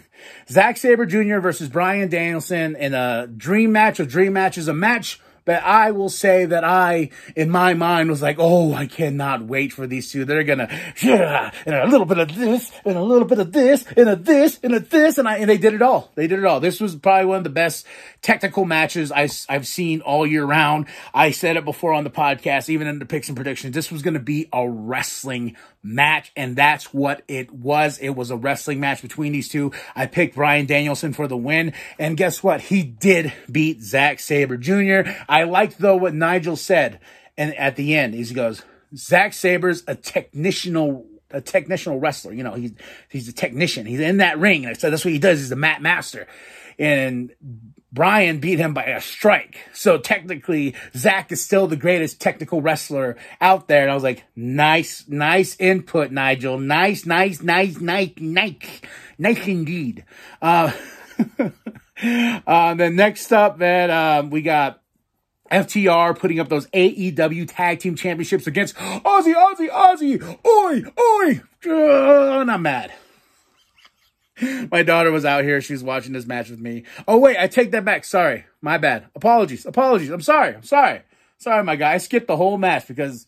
Zack 0.48 0.76
Sabre 0.76 1.06
Jr. 1.06 1.38
versus 1.40 1.68
Bryan 1.68 2.08
Danielson 2.08 2.76
in 2.76 2.94
a 2.94 3.26
dream 3.26 3.72
match 3.72 4.00
of 4.00 4.08
dream 4.08 4.32
matches, 4.32 4.68
a 4.68 4.74
match 4.74 5.20
that 5.44 5.64
I 5.64 5.90
will 5.90 6.08
say 6.08 6.44
that 6.44 6.64
I, 6.64 7.10
in 7.34 7.50
my 7.50 7.74
mind, 7.74 8.10
was 8.10 8.22
like, 8.22 8.36
oh, 8.38 8.72
I 8.72 8.86
cannot 8.86 9.44
wait 9.44 9.72
for 9.72 9.86
these 9.86 10.10
two. 10.12 10.24
They're 10.24 10.44
gonna, 10.44 10.68
yeah, 11.02 11.50
and 11.66 11.74
a 11.74 11.86
little 11.86 12.06
bit 12.06 12.18
of 12.18 12.34
this, 12.34 12.70
and 12.84 12.96
a 12.96 13.02
little 13.02 13.26
bit 13.26 13.38
of 13.38 13.52
this, 13.52 13.84
and 13.96 14.08
a 14.08 14.16
this, 14.16 14.60
and 14.62 14.74
a 14.74 14.80
this, 14.80 15.18
and 15.18 15.28
I, 15.28 15.38
and 15.38 15.48
they 15.48 15.58
did 15.58 15.74
it 15.74 15.82
all. 15.82 16.10
They 16.14 16.26
did 16.26 16.38
it 16.38 16.44
all. 16.44 16.60
This 16.60 16.80
was 16.80 16.94
probably 16.94 17.26
one 17.26 17.38
of 17.38 17.44
the 17.44 17.50
best 17.50 17.86
technical 18.22 18.64
matches 18.64 19.10
I, 19.10 19.28
I've 19.48 19.66
seen 19.66 20.02
all 20.02 20.26
year 20.26 20.44
round. 20.44 20.86
I 21.12 21.30
said 21.30 21.56
it 21.56 21.64
before 21.64 21.94
on 21.94 22.04
the 22.04 22.10
podcast, 22.10 22.68
even 22.68 22.86
in 22.86 22.98
the 22.98 23.06
picks 23.06 23.28
and 23.28 23.36
predictions. 23.36 23.74
This 23.74 23.90
was 23.90 24.02
gonna 24.02 24.20
be 24.20 24.48
a 24.52 24.68
wrestling 24.68 25.56
match, 25.82 26.32
and 26.36 26.56
that's 26.56 26.92
what 26.92 27.22
it 27.28 27.52
was. 27.52 27.98
It 27.98 28.10
was 28.10 28.30
a 28.30 28.36
wrestling 28.36 28.80
match 28.80 29.02
between 29.02 29.32
these 29.32 29.48
two. 29.48 29.72
I 29.94 30.06
picked 30.06 30.34
Bryan 30.34 30.66
Danielson 30.66 31.12
for 31.12 31.26
the 31.26 31.36
win, 31.36 31.72
and 31.98 32.16
guess 32.16 32.42
what? 32.42 32.60
He 32.60 32.82
did 32.82 33.32
beat 33.50 33.82
Zack 33.82 34.20
Sabre 34.20 34.56
Jr. 34.56 35.10
I 35.28 35.44
liked 35.44 35.78
though 35.78 35.96
what 35.96 36.14
Nigel 36.14 36.56
said, 36.56 37.00
and 37.36 37.54
at 37.56 37.76
the 37.76 37.94
end, 37.94 38.14
he 38.14 38.24
goes, 38.34 38.62
Zack 38.94 39.32
Sabre's 39.32 39.82
a 39.86 39.94
technical 39.94 41.06
a 41.32 41.40
technicianal 41.40 42.00
wrestler. 42.00 42.32
You 42.32 42.42
know, 42.42 42.54
he's 42.54 42.72
he's 43.08 43.28
a 43.28 43.32
technician. 43.32 43.86
He's 43.86 44.00
in 44.00 44.18
that 44.18 44.38
ring. 44.38 44.64
And 44.64 44.74
I 44.74 44.78
said 44.78 44.92
that's 44.92 45.04
what 45.04 45.12
he 45.12 45.18
does. 45.18 45.38
He's 45.38 45.52
a 45.52 45.56
mat 45.56 45.80
master. 45.80 46.26
And 46.80 47.30
Bryan 47.92 48.38
beat 48.38 48.58
him 48.58 48.72
by 48.72 48.84
a 48.84 49.00
strike. 49.00 49.58
So 49.72 49.98
technically, 49.98 50.74
Zack 50.96 51.32
is 51.32 51.44
still 51.44 51.66
the 51.66 51.76
greatest 51.76 52.20
technical 52.20 52.62
wrestler 52.62 53.16
out 53.40 53.68
there. 53.68 53.82
And 53.82 53.90
I 53.90 53.94
was 53.94 54.02
like, 54.02 54.24
nice, 54.36 55.04
nice 55.08 55.56
input, 55.58 56.12
Nigel. 56.12 56.58
Nice, 56.58 57.04
nice, 57.04 57.42
nice, 57.42 57.80
nice, 57.80 58.12
nice, 58.18 58.80
nice 59.18 59.46
indeed. 59.46 60.04
Uh, 60.40 60.72
uh, 62.46 62.74
then 62.74 62.96
next 62.96 63.32
up, 63.32 63.58
man, 63.58 63.90
um, 63.90 64.30
we 64.30 64.42
got 64.42 64.80
FTR 65.50 66.16
putting 66.16 66.38
up 66.38 66.48
those 66.48 66.68
AEW 66.68 67.48
tag 67.52 67.80
team 67.80 67.96
championships 67.96 68.46
against 68.46 68.76
Aussie, 68.76 69.34
Aussie, 69.34 69.68
Aussie. 69.68 70.38
Oi, 70.46 70.84
oi. 70.98 71.40
Uh, 71.66 72.40
and 72.40 72.50
I'm 72.50 72.62
mad. 72.62 72.92
My 74.70 74.82
daughter 74.82 75.10
was 75.10 75.24
out 75.24 75.44
here. 75.44 75.60
She 75.60 75.72
was 75.72 75.84
watching 75.84 76.12
this 76.12 76.26
match 76.26 76.50
with 76.50 76.60
me. 76.60 76.84
Oh, 77.06 77.18
wait, 77.18 77.36
I 77.38 77.46
take 77.46 77.70
that 77.72 77.84
back. 77.84 78.04
Sorry. 78.04 78.46
My 78.60 78.78
bad. 78.78 79.06
Apologies. 79.14 79.66
Apologies. 79.66 80.10
I'm 80.10 80.22
sorry. 80.22 80.54
I'm 80.54 80.62
sorry. 80.62 81.02
Sorry, 81.38 81.64
my 81.64 81.76
guy. 81.76 81.94
I 81.94 81.98
skipped 81.98 82.26
the 82.26 82.36
whole 82.36 82.58
match 82.58 82.86
because 82.86 83.26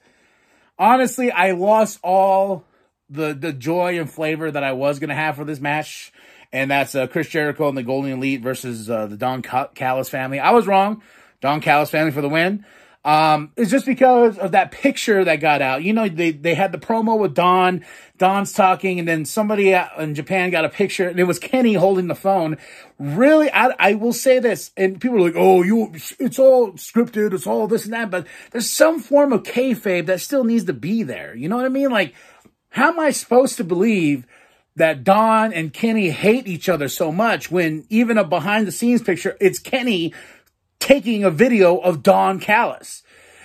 honestly, 0.79 1.31
I 1.31 1.53
lost 1.53 1.99
all 2.03 2.65
the, 3.09 3.35
the 3.35 3.53
joy 3.53 3.99
and 3.99 4.11
flavor 4.11 4.51
that 4.51 4.65
I 4.65 4.73
was 4.73 4.99
going 4.99 5.11
to 5.11 5.15
have 5.15 5.37
for 5.37 5.45
this 5.45 5.61
match. 5.61 6.13
And 6.53 6.71
that's 6.71 6.95
uh, 6.95 7.07
Chris 7.07 7.29
Jericho 7.29 7.69
and 7.69 7.77
the 7.77 7.83
Golden 7.83 8.13
Elite 8.13 8.43
versus 8.43 8.91
uh, 8.91 9.07
the 9.07 9.17
Don 9.17 9.43
Callis 9.43 10.11
family. 10.11 10.39
I 10.39 10.51
was 10.51 10.67
wrong. 10.67 11.03
Don 11.41 11.61
Callis 11.61 11.91
family 11.91 12.13
for 12.13 12.21
the 12.21 12.29
win. 12.29 12.65
Um, 13.05 13.51
it's 13.57 13.71
just 13.71 13.85
because 13.85 14.39
of 14.39 14.53
that 14.53 14.71
picture 14.71 15.25
that 15.25 15.37
got 15.41 15.61
out. 15.61 15.83
You 15.83 15.93
know, 15.93 16.09
they, 16.09 16.31
they 16.31 16.55
had 16.55 16.71
the 16.71 16.79
promo 16.79 17.19
with 17.19 17.35
Don. 17.35 17.85
Don's 18.17 18.53
talking, 18.53 19.01
and 19.01 19.09
then 19.09 19.25
somebody 19.25 19.73
in 19.73 20.15
Japan 20.15 20.51
got 20.51 20.65
a 20.65 20.69
picture, 20.69 21.09
and 21.09 21.19
it 21.19 21.25
was 21.25 21.41
Kenny 21.41 21.75
holding 21.75 22.07
the 22.07 22.15
phone. 22.15 22.59
Really, 23.01 23.51
I, 23.51 23.75
I 23.79 23.95
will 23.95 24.13
say 24.13 24.39
this, 24.39 24.71
and 24.77 25.01
people 25.01 25.19
are 25.19 25.23
like, 25.23 25.35
oh, 25.37 25.63
you, 25.63 25.93
it's 26.21 26.39
all 26.39 26.73
scripted, 26.75 27.33
it's 27.33 27.49
all 27.49 27.67
this 27.67 27.85
and 27.85 27.93
that, 27.93 28.11
but 28.11 28.29
there's 28.53 28.71
some 28.71 29.01
form 29.01 29.33
of 29.33 29.43
kayfabe 29.43 30.07
that 30.07 30.21
still 30.21 30.45
needs 30.45 30.65
to 30.65 30.73
be 30.73 31.03
there. 31.03 31.35
You 31.35 31.49
know 31.49 31.57
what 31.57 31.65
I 31.65 31.71
mean? 31.71 31.91
Like, 31.91 32.15
how 32.69 32.91
am 32.91 33.01
I 33.01 33.11
supposed 33.11 33.57
to 33.57 33.65
believe 33.65 34.25
that 34.77 35.05
Don 35.05 35.53
and 35.53 35.73
Kenny 35.73 36.11
hate 36.11 36.47
each 36.47 36.69
other 36.69 36.89
so 36.89 37.11
much 37.11 37.51
when 37.51 37.85
even 37.91 38.19
a 38.19 38.25
behind 38.25 38.67
the 38.67 38.73
scenes 38.73 39.03
picture, 39.03 39.37
it's 39.41 39.59
Kenny 39.59 40.15
taking 40.83 41.23
a 41.23 41.31
video 41.31 41.79
of 41.79 42.03
Don 42.03 42.41
Callis. 42.41 43.05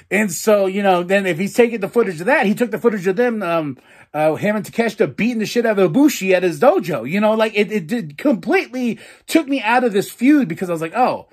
And 0.10 0.32
so, 0.32 0.66
you 0.66 0.82
know, 0.82 1.04
then 1.04 1.26
if 1.28 1.38
he's 1.38 1.54
taking 1.54 1.82
the 1.82 1.90
footage 1.90 2.20
of 2.20 2.26
that, 2.26 2.46
he 2.46 2.56
took 2.56 2.72
the 2.72 2.80
footage 2.80 3.06
of 3.06 3.16
them, 3.16 3.44
um, 3.44 3.78
uh, 4.14 4.36
him 4.36 4.56
and 4.56 4.66
Takeshita 4.66 5.16
beating 5.16 5.40
the 5.40 5.46
shit 5.46 5.66
out 5.66 5.78
of 5.78 5.92
Ibushi 5.92 6.34
at 6.34 6.44
his 6.44 6.60
dojo. 6.60 7.08
You 7.10 7.20
know, 7.20 7.34
like 7.34 7.54
it, 7.56 7.72
it 7.72 7.88
did 7.88 8.18
completely 8.18 9.00
took 9.28 9.48
me 9.48 9.62
out 9.62 9.84
of 9.84 9.94
this 9.94 10.10
feud 10.10 10.48
because 10.48 10.70
I 10.70 10.74
was 10.74 10.82
like, 10.82 10.96
oh, 10.96 11.28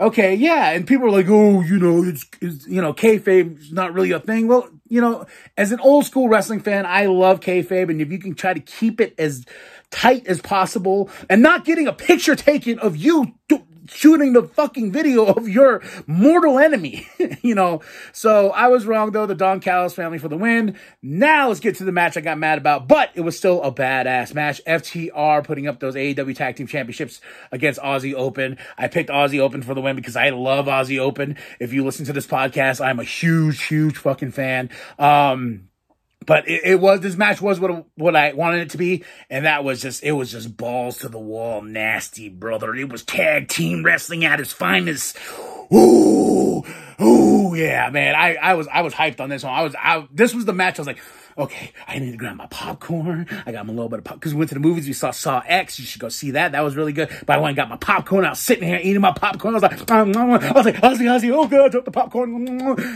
okay, 0.00 0.34
yeah. 0.34 0.70
And 0.70 0.86
people 0.86 1.06
are 1.06 1.10
like, 1.10 1.28
oh, 1.28 1.60
you 1.60 1.78
know, 1.78 2.02
it's, 2.02 2.26
it's 2.40 2.66
you 2.66 2.80
know, 2.80 2.92
kayfabe 2.92 3.60
is 3.60 3.72
not 3.72 3.94
really 3.94 4.10
a 4.10 4.18
thing. 4.18 4.48
Well, 4.48 4.68
you 4.88 5.00
know, 5.00 5.26
as 5.56 5.70
an 5.70 5.80
old 5.80 6.06
school 6.06 6.28
wrestling 6.28 6.60
fan, 6.60 6.86
I 6.86 7.06
love 7.06 7.40
kayfabe. 7.40 7.90
And 7.90 8.00
if 8.00 8.10
you 8.10 8.18
can 8.18 8.34
try 8.34 8.54
to 8.54 8.60
keep 8.60 9.00
it 9.00 9.14
as 9.18 9.44
tight 9.90 10.26
as 10.26 10.40
possible 10.40 11.10
and 11.28 11.42
not 11.42 11.64
getting 11.64 11.86
a 11.86 11.92
picture 11.92 12.34
taken 12.34 12.78
of 12.78 12.96
you 12.96 13.34
shooting 13.88 14.32
the 14.32 14.42
fucking 14.42 14.92
video 14.92 15.24
of 15.26 15.48
your 15.48 15.82
mortal 16.06 16.58
enemy, 16.58 17.08
you 17.42 17.54
know. 17.54 17.82
So 18.12 18.50
I 18.50 18.68
was 18.68 18.86
wrong 18.86 19.12
though. 19.12 19.26
The 19.26 19.34
Don 19.34 19.60
Callis 19.60 19.94
family 19.94 20.18
for 20.18 20.28
the 20.28 20.36
win. 20.36 20.76
Now 21.02 21.48
let's 21.48 21.60
get 21.60 21.76
to 21.76 21.84
the 21.84 21.92
match 21.92 22.16
I 22.16 22.20
got 22.20 22.38
mad 22.38 22.58
about, 22.58 22.88
but 22.88 23.10
it 23.14 23.22
was 23.22 23.36
still 23.36 23.62
a 23.62 23.72
badass 23.72 24.34
match. 24.34 24.60
FTR 24.66 25.44
putting 25.44 25.66
up 25.66 25.80
those 25.80 25.94
AEW 25.94 26.36
Tag 26.36 26.56
Team 26.56 26.66
Championships 26.66 27.20
against 27.52 27.80
Aussie 27.80 28.14
Open. 28.14 28.58
I 28.76 28.88
picked 28.88 29.10
Aussie 29.10 29.40
Open 29.40 29.62
for 29.62 29.74
the 29.74 29.80
win 29.80 29.96
because 29.96 30.16
I 30.16 30.30
love 30.30 30.66
Aussie 30.66 30.98
Open. 30.98 31.36
If 31.60 31.72
you 31.72 31.84
listen 31.84 32.04
to 32.06 32.12
this 32.12 32.26
podcast, 32.26 32.84
I'm 32.84 33.00
a 33.00 33.04
huge, 33.04 33.64
huge 33.64 33.96
fucking 33.96 34.32
fan. 34.32 34.70
Um, 34.98 35.68
but 36.26 36.48
it, 36.48 36.62
it, 36.64 36.80
was 36.80 37.00
this 37.00 37.16
match 37.16 37.40
was 37.40 37.58
what 37.60 37.86
what 37.94 38.16
I 38.16 38.32
wanted 38.32 38.62
it 38.62 38.70
to 38.70 38.78
be, 38.78 39.04
and 39.30 39.46
that 39.46 39.64
was 39.64 39.80
just 39.80 40.02
it 40.02 40.12
was 40.12 40.30
just 40.30 40.56
balls 40.56 40.98
to 40.98 41.08
the 41.08 41.18
wall, 41.18 41.62
nasty, 41.62 42.28
brother. 42.28 42.74
It 42.74 42.90
was 42.90 43.04
tag 43.04 43.48
team 43.48 43.84
wrestling 43.84 44.24
at 44.24 44.40
its 44.40 44.52
finest. 44.52 45.16
Ooh, 45.72 46.64
ooh, 47.00 47.54
yeah, 47.54 47.88
man. 47.90 48.14
I 48.14 48.34
I 48.34 48.54
was 48.54 48.68
I 48.68 48.82
was 48.82 48.92
hyped 48.92 49.20
on 49.20 49.28
this 49.28 49.44
one. 49.44 49.54
I 49.54 49.62
was 49.62 49.74
I 49.76 50.06
this 50.12 50.34
was 50.34 50.44
the 50.44 50.52
match. 50.52 50.78
I 50.78 50.82
was 50.82 50.86
like 50.88 51.00
okay, 51.38 51.72
I 51.86 51.98
need 51.98 52.12
to 52.12 52.16
grab 52.16 52.36
my 52.36 52.46
popcorn. 52.46 53.26
I 53.44 53.52
got 53.52 53.66
my 53.66 53.72
little 53.72 53.88
bit 53.88 53.98
of 53.98 54.04
popcorn. 54.04 54.20
because 54.20 54.34
we 54.34 54.38
went 54.38 54.48
to 54.50 54.54
the 54.54 54.60
movies. 54.60 54.86
We 54.86 54.92
saw 54.92 55.10
Saw 55.10 55.42
X. 55.46 55.78
You 55.78 55.84
should 55.84 56.00
go 56.00 56.08
see 56.08 56.32
that. 56.32 56.52
That 56.52 56.62
was 56.62 56.76
really 56.76 56.92
good. 56.92 57.10
But 57.26 57.36
I 57.36 57.38
went 57.38 57.50
and 57.50 57.56
got 57.56 57.68
my 57.68 57.76
popcorn. 57.76 58.24
I 58.24 58.30
was 58.30 58.40
sitting 58.40 58.66
here 58.66 58.80
eating 58.82 59.00
my 59.00 59.12
popcorn. 59.12 59.54
I 59.54 59.56
was 59.56 59.62
like, 59.62 59.90
ah, 59.90 59.98
I 59.98 60.52
was 60.52 60.66
like, 60.66 60.76
Aussie, 60.76 61.06
Aussie, 61.06 61.32
oh 61.32 61.46
god, 61.46 61.72
drop 61.72 61.84
the 61.84 61.90
popcorn. 61.90 62.48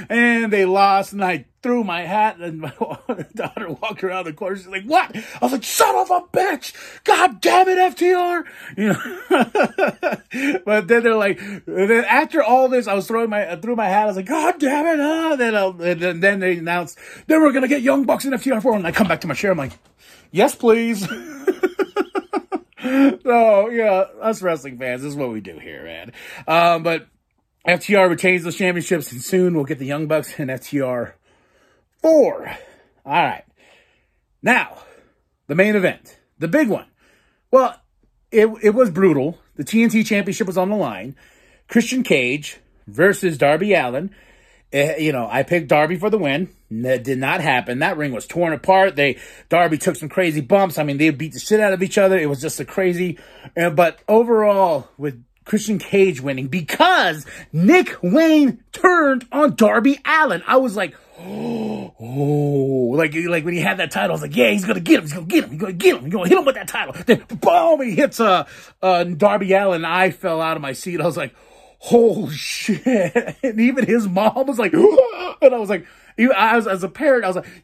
And 0.09 0.53
they 0.53 0.65
lost, 0.65 1.13
and 1.13 1.25
I 1.25 1.45
threw 1.63 1.85
my 1.85 2.03
hat, 2.03 2.39
and 2.39 2.61
my 2.61 2.73
daughter 3.35 3.71
walked 3.71 4.03
around 4.03 4.25
the 4.25 4.33
corner. 4.33 4.57
She's 4.57 4.67
like, 4.67 4.85
"What?" 4.85 5.15
I 5.15 5.39
was 5.43 5.53
like, 5.53 5.65
"Son 5.65 5.95
of 5.97 6.11
a 6.11 6.21
bitch! 6.33 6.73
God 7.05 7.41
damn 7.41 7.69
it, 7.69 7.97
FTR!" 7.97 8.45
You 8.77 8.95
know. 8.95 10.17
but 10.65 10.87
then 10.87 11.03
they're 11.03 11.17
like, 11.17 11.41
then 11.67 12.05
after 12.05 12.43
all 12.43 12.69
this, 12.69 12.87
I 12.87 12.95
was 12.95 13.09
throwing 13.09 13.31
my 13.31 13.57
threw 13.57 13.75
my 13.75 13.89
hat. 13.89 14.05
I 14.05 14.07
was 14.07 14.17
like, 14.17 14.27
"God 14.27 14.61
damn 14.61 14.87
it!" 14.87 15.01
Uh, 15.01 15.35
then, 15.37 15.55
and 15.55 16.01
then 16.01 16.21
then 16.21 16.39
they 16.41 16.59
announced 16.59 16.99
they 17.27 17.37
were 17.37 17.53
gonna 17.53 17.67
get 17.67 17.83
Young 17.83 18.05
Bucks 18.05 18.25
and 18.25 18.35
FTR4. 18.35 18.77
and 18.77 18.87
I 18.87 18.93
come 18.93 19.09
back 19.09 19.23
to 19.23 19.27
my 19.27 19.35
chair. 19.35 19.51
I'm 19.51 19.59
like, 19.59 19.73
"Yes, 20.31 20.55
please." 20.55 21.01
so 23.25 23.69
yeah, 23.71 24.05
us 24.21 24.41
wrestling 24.41 24.79
fans, 24.79 25.03
this 25.03 25.11
is 25.11 25.17
what 25.17 25.33
we 25.33 25.41
do 25.41 25.59
here, 25.59 25.83
man. 25.83 26.13
Um, 26.47 26.85
but 26.85 27.09
FTR 27.67 28.09
retains 28.09 28.45
the 28.45 28.53
championships, 28.53 29.11
and 29.11 29.21
soon 29.21 29.55
we'll 29.55 29.65
get 29.65 29.81
the 29.81 29.87
Young 29.87 30.07
Bucks 30.07 30.39
and 30.39 30.49
FTR 30.49 31.15
four. 32.01 32.57
All 33.05 33.25
right. 33.25 33.45
Now, 34.43 34.79
the 35.49 35.57
main 35.57 35.75
event, 35.75 36.21
the 36.39 36.47
big 36.47 36.69
one. 36.69 36.87
Well, 37.51 37.75
it, 38.31 38.47
it 38.63 38.71
was 38.71 38.91
brutal. 38.91 39.40
The 39.57 39.65
TNT 39.65 40.05
Championship 40.07 40.47
was 40.47 40.59
on 40.59 40.71
the 40.71 40.77
line. 40.77 41.17
Christian 41.69 42.03
Cage 42.03 42.59
versus 42.87 43.39
Darby 43.39 43.75
Allin. 43.75 44.11
Uh, 44.73 44.95
you 44.99 45.13
know, 45.13 45.29
I 45.31 45.43
picked 45.43 45.69
Darby 45.69 45.97
for 45.97 46.11
the 46.11 46.19
win. 46.19 46.49
That 46.71 47.03
did 47.03 47.19
not 47.19 47.41
happen. 47.41 47.81
That 47.81 47.97
ring 47.97 48.13
was 48.13 48.27
torn 48.27 48.53
apart. 48.53 48.95
They 48.95 49.19
Darby 49.49 49.79
took 49.79 49.97
some 49.97 50.09
crazy 50.09 50.41
bumps. 50.41 50.79
I 50.79 50.85
mean, 50.85 50.99
they 50.99 51.11
beat 51.11 51.33
the 51.33 51.41
shit 51.41 51.59
out 51.59 51.73
of 51.73 51.83
each 51.83 51.99
other. 51.99 52.17
It 52.17 52.29
was 52.29 52.41
just 52.41 52.61
a 52.61 52.65
crazy. 52.65 53.19
Uh, 53.57 53.71
but 53.71 53.99
overall, 54.07 54.89
with 54.97 55.25
Christian 55.45 55.81
Cage 55.81 56.21
winning 56.21 56.47
because 56.47 57.27
Nick 57.53 57.97
Wayne 58.03 58.63
turned 58.71 59.27
on 59.33 59.57
Darby 59.57 59.99
Allin, 60.05 60.45
I 60.47 60.59
was 60.59 60.77
like, 60.77 60.95
oh, 61.21 62.95
like 62.97 63.15
like 63.15 63.45
when 63.45 63.55
he 63.55 63.61
had 63.61 63.79
that 63.79 63.91
title, 63.91 64.11
I 64.11 64.13
was 64.13 64.23
like, 64.23 64.37
yeah, 64.37 64.51
he's 64.51 64.65
gonna 64.65 64.81
get 64.81 64.99
him, 64.99 65.03
he's 65.03 65.13
gonna 65.13 65.27
get 65.27 65.45
him, 65.45 65.51
he's 65.51 65.61
gonna 65.61 65.73
get 65.73 65.97
him, 65.97 66.05
he's 66.05 66.13
gonna 66.13 66.29
hit 66.29 66.39
him 66.39 66.45
with 66.45 66.55
that 66.55 66.69
title. 66.69 66.95
Then 67.07 67.25
boom, 67.41 67.83
he 67.83 67.95
hits 67.95 68.21
uh, 68.21 68.47
uh 68.83 69.05
Darby 69.05 69.53
Allin. 69.53 69.85
I 69.85 70.11
fell 70.11 70.41
out 70.41 70.57
of 70.57 70.63
my 70.63 70.73
seat. 70.73 71.01
I 71.01 71.07
was 71.07 71.17
like, 71.17 71.35
oh 71.91 72.29
shit! 72.31 73.37
And 73.43 73.61
even 73.61 73.87
his 73.87 74.09
mom 74.09 74.47
was 74.47 74.59
like, 74.59 74.73
and 75.43 75.55
I 75.55 75.59
was 75.59 75.71
like, 75.71 75.87
I 76.19 76.57
was 76.57 76.67
as 76.67 76.85
a 76.85 76.89
parent, 76.89 77.25
I 77.25 77.29
was 77.29 77.37
like. 77.37 77.47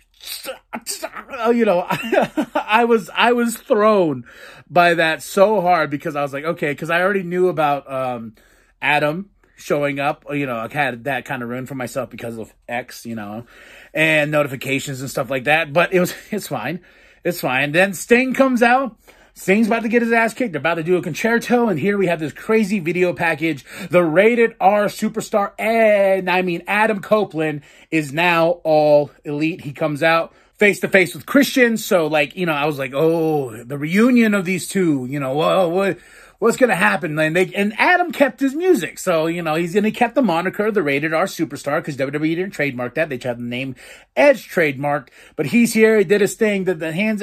You 1.52 1.64
know, 1.64 1.86
I 2.54 2.84
was 2.84 3.10
I 3.14 3.32
was 3.32 3.56
thrown 3.56 4.24
by 4.68 4.94
that 4.94 5.22
so 5.22 5.60
hard 5.60 5.90
because 5.90 6.16
I 6.16 6.22
was 6.22 6.32
like, 6.32 6.44
okay, 6.44 6.72
because 6.72 6.90
I 6.90 7.00
already 7.00 7.22
knew 7.22 7.48
about 7.48 7.90
um, 7.92 8.34
Adam 8.82 9.30
showing 9.56 9.98
up. 9.98 10.24
You 10.30 10.46
know, 10.46 10.56
I 10.56 10.68
had 10.72 11.04
that 11.04 11.24
kind 11.24 11.42
of 11.42 11.48
ruined 11.48 11.68
for 11.68 11.74
myself 11.74 12.10
because 12.10 12.38
of 12.38 12.54
X, 12.68 13.04
you 13.04 13.16
know, 13.16 13.46
and 13.92 14.30
notifications 14.30 15.00
and 15.00 15.10
stuff 15.10 15.30
like 15.30 15.44
that. 15.44 15.72
But 15.72 15.92
it 15.92 16.00
was, 16.00 16.14
it's 16.30 16.48
fine. 16.48 16.80
It's 17.24 17.40
fine. 17.40 17.72
Then 17.72 17.92
Sting 17.92 18.34
comes 18.34 18.62
out. 18.62 18.96
Sting's 19.34 19.66
about 19.66 19.82
to 19.82 19.90
get 19.90 20.00
his 20.00 20.12
ass 20.12 20.32
kicked. 20.32 20.52
They're 20.52 20.60
about 20.60 20.76
to 20.76 20.82
do 20.82 20.96
a 20.96 21.02
Con-Chair-To, 21.02 21.66
and 21.66 21.78
here 21.78 21.98
we 21.98 22.06
have 22.06 22.18
this 22.18 22.32
crazy 22.32 22.80
video 22.80 23.12
package. 23.12 23.66
The 23.90 24.02
rated 24.02 24.54
R 24.58 24.86
superstar, 24.86 25.52
and 25.58 26.30
I 26.30 26.40
mean 26.40 26.62
Adam 26.66 27.02
Copeland 27.02 27.60
is 27.90 28.14
now 28.14 28.60
all 28.64 29.10
elite. 29.26 29.60
He 29.60 29.72
comes 29.72 30.02
out 30.02 30.32
face 30.54 30.80
to 30.80 30.88
face 30.88 31.14
with 31.14 31.26
Christian, 31.26 31.76
so 31.76 32.06
like 32.06 32.34
you 32.34 32.46
know, 32.46 32.54
I 32.54 32.64
was 32.64 32.78
like, 32.78 32.92
oh, 32.94 33.62
the 33.62 33.76
reunion 33.76 34.32
of 34.32 34.46
these 34.46 34.68
two. 34.68 35.04
You 35.04 35.20
know, 35.20 35.34
whoa, 35.34 35.68
what 35.68 35.98
what's 36.38 36.56
going 36.56 36.70
to 36.70 36.76
happen? 36.76 37.18
And 37.18 37.36
they 37.36 37.52
and 37.54 37.74
Adam 37.78 38.12
kept 38.12 38.40
his 38.40 38.54
music, 38.54 38.98
so 38.98 39.26
you 39.26 39.42
know 39.42 39.54
he's 39.54 39.72
going 39.72 39.84
to 39.84 39.90
kept 39.90 40.14
the 40.14 40.22
moniker 40.22 40.70
the 40.70 40.82
rated 40.82 41.12
R 41.12 41.26
superstar 41.26 41.78
because 41.78 41.96
WWE 41.96 42.36
didn't 42.36 42.50
trademark 42.50 42.94
that. 42.94 43.08
They 43.08 43.18
tried 43.18 43.38
the 43.38 43.42
name 43.42 43.76
Edge 44.16 44.48
trademarked, 44.48 45.08
but 45.36 45.46
he's 45.46 45.72
here. 45.72 45.98
He 45.98 46.04
did 46.04 46.20
his 46.20 46.34
thing. 46.34 46.64
The, 46.64 46.74
the 46.74 46.92
hands, 46.92 47.22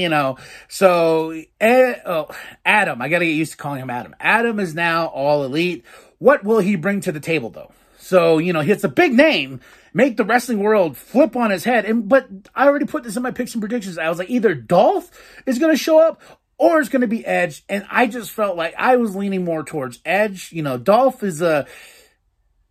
you 0.00 0.08
know. 0.08 0.38
So 0.68 1.42
Ed, 1.60 2.02
oh, 2.06 2.28
Adam, 2.64 3.02
I 3.02 3.08
got 3.08 3.20
to 3.20 3.26
get 3.26 3.32
used 3.32 3.52
to 3.52 3.58
calling 3.58 3.80
him 3.80 3.90
Adam. 3.90 4.14
Adam 4.20 4.60
is 4.60 4.74
now 4.74 5.06
all 5.06 5.44
elite. 5.44 5.84
What 6.18 6.44
will 6.44 6.60
he 6.60 6.76
bring 6.76 7.00
to 7.02 7.12
the 7.12 7.20
table 7.20 7.50
though? 7.50 7.72
So, 7.98 8.38
you 8.38 8.52
know, 8.52 8.60
it's 8.60 8.82
a 8.82 8.88
big 8.88 9.12
name, 9.12 9.60
make 9.94 10.16
the 10.16 10.24
wrestling 10.24 10.58
world 10.58 10.96
flip 10.96 11.36
on 11.36 11.50
his 11.50 11.62
head. 11.62 11.84
And 11.84 12.08
but 12.08 12.28
I 12.54 12.66
already 12.66 12.86
put 12.86 13.04
this 13.04 13.16
in 13.16 13.22
my 13.22 13.30
picks 13.30 13.54
and 13.54 13.62
predictions. 13.62 13.98
I 13.98 14.08
was 14.08 14.18
like, 14.18 14.30
either 14.30 14.52
Dolph 14.52 15.10
is 15.46 15.60
gonna 15.60 15.76
show 15.76 16.00
up 16.00 16.20
or 16.60 16.78
it's 16.78 16.90
going 16.90 17.00
to 17.00 17.08
be 17.08 17.24
Edge. 17.24 17.64
And 17.70 17.86
I 17.90 18.06
just 18.06 18.30
felt 18.30 18.54
like 18.54 18.74
I 18.76 18.96
was 18.96 19.16
leaning 19.16 19.46
more 19.46 19.64
towards 19.64 19.98
Edge. 20.04 20.52
You 20.52 20.62
know, 20.62 20.76
Dolph 20.76 21.22
is 21.22 21.40
a 21.40 21.66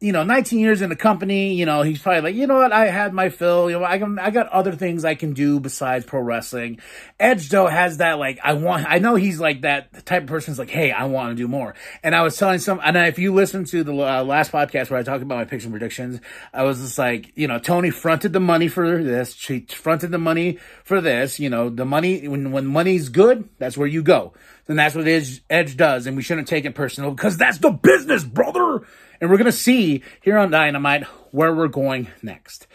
you 0.02 0.14
know, 0.14 0.24
19 0.24 0.60
years 0.60 0.82
in 0.82 0.90
the 0.90 0.96
company, 0.96 1.56
you 1.56 1.66
know, 1.66 1.82
he's 1.82 2.02
probably 2.02 2.22
like, 2.22 2.36
you 2.36 2.48
know 2.48 2.56
what, 2.56 2.72
I 2.72 2.86
had 2.86 3.14
my 3.14 3.28
fill, 3.28 3.70
you 3.70 3.78
know, 3.78 3.84
I 3.84 4.00
can, 4.00 4.18
I 4.18 4.30
got 4.30 4.48
other 4.48 4.72
things 4.72 5.04
I 5.04 5.16
can 5.16 5.34
do 5.34 5.60
besides 5.60 6.06
pro 6.06 6.22
wrestling. 6.22 6.80
Edge 7.20 7.50
though 7.50 7.68
has 7.68 7.98
that 7.98 8.18
like, 8.18 8.40
I 8.42 8.54
want, 8.54 8.86
I 8.88 9.00
know 9.00 9.16
he's 9.16 9.42
like 9.42 9.62
that 9.62 10.06
type 10.06 10.24
of 10.24 10.30
person 10.30 10.52
who's 10.52 10.60
like, 10.60 10.70
hey, 10.70 10.94
I 10.94 11.04
want 11.06 11.32
to 11.32 11.36
do 11.36 11.50
more. 11.50 11.76
And 12.02 12.16
I 12.16 12.22
was 12.22 12.38
telling 12.38 12.60
some, 12.60 12.80
and 12.82 12.96
if 12.96 13.20
you 13.20 13.34
listen 13.34 13.66
to 13.66 13.84
the 13.84 13.94
uh, 13.94 14.24
last 14.24 14.54
podcast 14.54 14.90
where 14.90 15.00
I 15.00 15.04
talked 15.04 15.22
about 15.22 15.36
my 15.36 15.44
picks 15.44 15.66
and 15.66 15.74
predictions, 15.74 16.22
I 16.54 16.64
was 16.64 16.80
just 16.80 16.98
like, 16.98 17.34
you 17.36 17.50
know, 17.50 17.60
Tony 17.60 17.90
fronted 17.90 18.32
the 18.32 18.40
money 18.40 18.70
for 18.70 19.04
this, 19.04 19.34
she 19.34 19.66
fronted 19.68 20.12
the 20.12 20.18
money 20.18 20.60
for 20.86 21.02
this, 21.02 21.42
you 21.42 21.50
know, 21.50 21.70
the 21.70 21.86
money, 21.86 22.26
when, 22.26 22.54
when 22.54 22.66
money's 22.66 23.10
good, 23.10 23.50
that's 23.58 23.78
where 23.78 23.88
you 23.88 24.02
go. 24.02 24.32
And 24.70 24.78
that's 24.78 24.94
what 24.94 25.08
Edge, 25.08 25.44
Edge 25.50 25.76
does, 25.76 26.06
and 26.06 26.16
we 26.16 26.22
shouldn't 26.22 26.48
take 26.48 26.64
it 26.64 26.76
personal 26.76 27.10
because 27.10 27.38
that's 27.38 27.58
the 27.58 27.72
business, 27.72 28.24
brother. 28.24 28.84
And 29.20 29.30
we're 29.30 29.38
to 29.46 29.52
see 29.52 30.04
here 30.22 30.38
on 30.38 30.52
Dynamite 30.52 31.06
where 31.32 31.54
we're 31.54 31.68
going 31.68 32.08
next. 32.22 32.68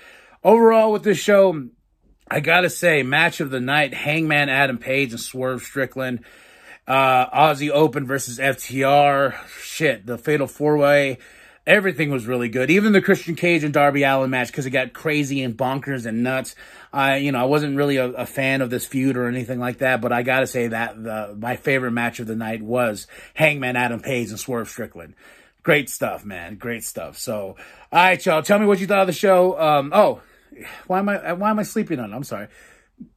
Overall, 0.43 0.91
with 0.91 1.05
this 1.05 1.19
show, 1.19 1.69
I 2.29 2.41
got 2.41 2.63
to 2.63 2.71
say, 2.71 3.05
match 3.05 3.41
of 3.41 3.51
the 3.51 3.61
night 3.61 3.95
Hangman 3.95 4.49
Adam 4.49 4.79
Page 4.79 5.13
and 5.13 5.21
Swerve 5.21 5.63
Strickland. 5.63 6.25
Uh, 6.87 7.31
Aussie 7.31 7.71
Open 7.71 8.07
versus 8.07 8.41
FTR. 8.41 9.37
Shit, 9.61 10.05
the 10.05 10.19
Fatal 10.19 10.49
Four 10.49 10.77
Way. 10.77 11.19
Everything 11.67 12.11
was 12.11 12.27
really 12.27 12.51
good. 12.51 12.71
Even 12.71 12.93
the 12.93 13.01
Christian 13.01 13.37
Cage 13.37 13.65
and 13.65 13.73
Darby 13.73 14.03
Allin 14.03 14.29
match 14.29 14.49
because 14.49 14.67
it 14.67 14.71
got 14.71 14.93
crazy 14.93 15.43
and 15.43 15.57
bonkers 15.57 16.05
and 16.05 16.23
nuts. 16.23 16.55
I, 16.93 17.17
you 17.17 17.33
know, 17.33 17.41
I 17.41 17.45
wasn't 17.45 17.77
really 17.77 17.97
a, 17.97 18.11
a, 18.11 18.27
fan 18.27 18.61
of 18.61 18.69
this 18.69 18.85
feud 18.85 19.17
or 19.17 19.27
anything 19.29 19.59
like 19.59 19.79
that, 19.79 20.03
but 20.03 20.13
I 20.13 20.23
gotta 20.23 20.47
say 20.47 20.69
that 20.69 21.03
the, 21.03 21.35
my 21.39 21.57
favorite 21.57 21.93
match 21.93 22.21
of 22.21 22.27
the 22.27 22.37
night 22.37 22.61
was 22.61 23.07
Hangman 23.33 23.77
Adam 23.77 24.01
Page 24.01 24.29
and 24.29 24.39
Swerve 24.39 24.69
Strickland. 24.69 25.15
Great 25.63 25.89
stuff, 25.89 26.25
man. 26.27 26.57
Great 26.57 26.85
stuff. 26.85 27.17
So, 27.17 27.57
all 27.91 28.05
right, 28.05 28.25
y'all. 28.27 28.43
Tell 28.43 28.59
me 28.59 28.67
what 28.67 28.81
you 28.81 28.87
thought 28.87 29.01
of 29.01 29.07
the 29.07 29.15
show. 29.15 29.59
Um, 29.59 29.91
oh, 29.95 30.21
why 30.87 30.99
am 30.99 31.09
I 31.09 31.33
why 31.33 31.49
am 31.49 31.59
I 31.59 31.63
sleeping 31.63 31.99
on? 31.99 32.13
It? 32.13 32.17
I'm 32.17 32.25
sorry. 32.25 32.49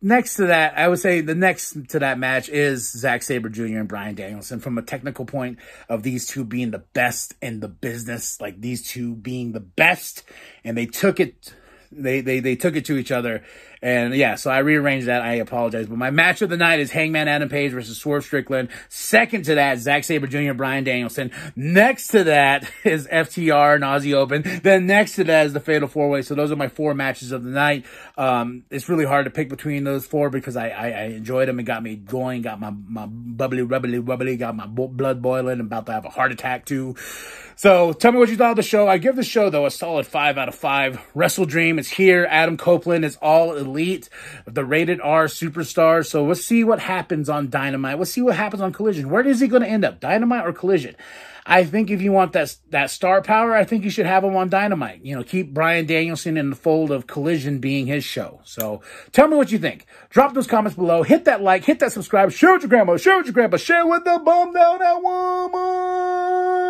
Next 0.02 0.36
to 0.36 0.48
that, 0.48 0.78
I 0.78 0.88
would 0.88 1.00
say 1.00 1.22
the 1.22 1.36
next 1.36 1.90
to 1.90 2.00
that 2.00 2.18
match 2.18 2.50
is 2.50 2.92
Zack 2.92 3.24
Sabre 3.24 3.50
Jr. 3.50 3.78
and 3.78 3.88
Bryan 3.88 4.16
Danielson. 4.16 4.60
From 4.60 4.78
a 4.78 4.82
technical 4.82 5.26
point 5.26 5.60
of 5.90 6.04
these 6.04 6.28
two 6.28 6.44
being 6.44 6.72
the 6.72 6.84
best 6.94 7.36
in 7.42 7.60
the 7.60 7.68
business, 7.68 8.40
like 8.42 8.62
these 8.62 8.88
two 8.88 9.16
being 9.16 9.52
the 9.52 9.60
best, 9.60 10.24
and 10.64 10.78
they 10.78 10.86
took 10.86 11.20
it 11.20 11.54
they 11.92 12.22
they 12.22 12.40
they 12.40 12.56
took 12.56 12.76
it 12.76 12.86
to 12.86 12.98
each 12.98 13.12
other, 13.12 13.44
and 13.82 14.16
yeah, 14.16 14.36
so 14.36 14.50
I 14.50 14.60
rearranged 14.60 15.08
that. 15.08 15.22
I 15.22 15.36
apologize, 15.36 15.88
but 15.88 15.98
my 15.98 16.10
match 16.10 16.42
of 16.42 16.50
the 16.50 16.58
night 16.58 16.80
is 16.80 16.92
Hangman 16.92 17.28
Adam 17.28 17.50
Page 17.50 17.72
versus 17.72 17.98
Swerve 17.98 18.24
Strickland. 18.24 18.70
Second 18.90 19.46
to 19.46 19.56
that, 19.56 19.80
Zack 19.80 20.04
Sabre 20.04 20.28
Jr. 20.28 20.54
Bryan 20.54 20.84
Danielson. 20.84 21.32
Next 21.56 22.08
to 22.10 22.24
that 22.26 22.70
is 22.84 23.08
FTR 23.08 23.76
and 23.76 23.84
Aussie 23.84 24.14
Open. 24.14 24.44
Then 24.64 24.88
next 24.88 25.16
to 25.16 25.24
that 25.26 25.46
is 25.48 25.54
the 25.54 25.60
Fatal 25.60 25.88
Four 25.88 26.10
Way. 26.10 26.22
So 26.22 26.36
those 26.36 26.52
are 26.52 26.56
my 26.56 26.70
four 26.70 26.94
matches 26.94 27.32
of 27.32 27.44
the 27.44 27.52
night. 27.52 27.86
Um, 28.18 28.64
it's 28.70 28.90
really 28.90 29.06
hard 29.06 29.26
to 29.26 29.32
pick 29.32 29.50
between 29.50 29.84
those 29.84 30.06
four 30.06 30.30
because 30.30 30.56
I, 30.56 30.70
I, 30.70 30.88
I 30.90 31.04
enjoyed 31.04 31.48
them. 31.48 31.60
It 31.60 31.64
got 31.64 31.84
me 31.84 31.96
going, 31.96 32.42
got 32.42 32.60
my 32.60 32.72
my 32.72 33.06
bubbly 33.06 33.62
rubbly 33.62 34.00
rubbly, 34.00 34.38
got 34.38 34.56
my 34.56 34.66
blood 34.66 35.22
boiling. 35.22 35.60
About 35.60 35.86
to 35.86 35.92
have 35.92 36.06
a 36.06 36.10
heart 36.10 36.32
attack 36.32 36.66
too. 36.66 36.96
So 37.58 37.92
tell 37.92 38.12
me 38.12 38.20
what 38.20 38.30
you 38.30 38.38
thought 38.38 38.52
of 38.52 38.56
the 38.56 38.62
show. 38.62 38.88
I 38.88 39.00
give 39.00 39.16
the 39.16 39.24
show 39.24 39.50
though 39.50 39.66
a 39.66 39.72
solid 39.72 40.06
five 40.06 40.38
out 40.38 40.48
of 40.48 40.54
five. 40.54 41.02
Wrestle 41.16 41.48
Dream 41.48 41.80
is 41.80 41.90
here. 41.90 42.28
Adam 42.30 42.56
Copeland 42.56 43.04
is 43.04 43.18
all 43.20 43.56
elite, 43.56 44.10
the 44.46 44.64
rated 44.64 45.02
R 45.02 45.26
superstar. 45.26 46.06
So 46.06 46.24
we'll 46.24 46.36
see 46.36 46.64
what 46.64 46.80
happens 46.80 47.30
on 47.30 47.50
Dynamite. 47.50 47.98
We'll 47.98 48.06
see 48.06 48.22
what 48.22 48.36
happens 48.36 48.62
on 48.62 48.74
Collision. 48.74 49.10
Where 49.10 49.26
is 49.26 49.40
he 49.40 49.48
going 49.48 49.64
to 49.64 49.68
end 49.68 49.84
up? 49.84 50.00
Dynamite 50.00 50.46
or 50.46 50.54
Collision? 50.54 50.96
I 51.48 51.64
think 51.64 51.90
if 51.90 52.00
you 52.00 52.12
want 52.12 52.34
that 52.34 52.56
that 52.70 52.92
star 52.92 53.24
power, 53.24 53.56
I 53.56 53.64
think 53.64 53.84
you 53.84 53.90
should 53.90 54.06
have 54.06 54.24
him 54.24 54.36
on 54.36 54.50
Dynamite. 54.50 55.04
You 55.04 55.16
know, 55.16 55.24
keep 55.24 55.52
Bryan 55.52 55.88
Danielson 55.88 56.38
in 56.38 56.52
the 56.52 56.56
fold 56.56 56.92
of 56.92 57.08
Collision 57.08 57.58
being 57.58 57.88
his 57.88 58.04
show. 58.04 58.40
So 58.44 58.84
tell 59.14 59.28
me 59.28 59.36
what 59.36 59.52
you 59.52 59.58
think. 59.58 59.88
Drop 60.12 60.36
those 60.36 60.46
comments 60.46 60.76
below. 60.76 61.02
Hit 61.02 61.26
that 61.26 61.42
like. 61.42 61.66
Hit 61.66 61.80
that 61.80 61.92
subscribe. 61.92 62.32
Share 62.32 62.54
with 62.54 62.62
your 62.62 62.70
grandma. 62.70 62.98
Share 62.98 63.18
with 63.18 63.26
your 63.26 63.34
grandpa. 63.34 63.58
Share 63.58 63.88
with 63.88 64.04
the 64.04 64.22
bum 64.24 64.54
down 64.54 64.78
that 64.78 65.02
woman. 65.02 66.67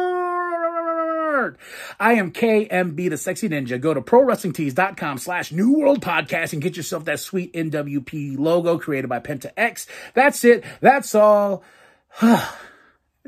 I 1.99 2.13
am 2.13 2.31
KMB, 2.31 3.09
the 3.09 3.17
sexy 3.17 3.49
ninja. 3.49 3.79
Go 3.79 3.93
to 3.93 4.01
prowrestlingtees.com 4.01 5.17
slash 5.17 5.51
new 5.51 5.73
world 5.73 6.01
podcast 6.01 6.53
and 6.53 6.61
get 6.61 6.77
yourself 6.77 7.05
that 7.05 7.19
sweet 7.19 7.53
NWP 7.53 8.37
logo 8.37 8.77
created 8.77 9.07
by 9.07 9.19
Penta 9.19 9.51
X. 9.55 9.87
That's 10.13 10.43
it. 10.43 10.63
That's 10.81 11.15
all. 11.15 11.63
I'm, 12.21 12.47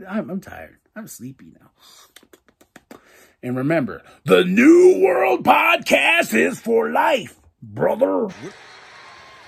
I'm 0.08 0.42
tired. 0.42 0.78
I'm 0.96 1.08
sleepy 1.08 1.54
now. 1.60 3.00
And 3.42 3.56
remember, 3.56 4.04
the 4.26 4.44
New 4.44 5.00
World 5.02 5.46
Podcast 5.46 6.34
is 6.34 6.60
for 6.60 6.90
life, 6.92 7.40
brother. 7.62 8.28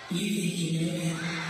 Yeah. 0.10 1.41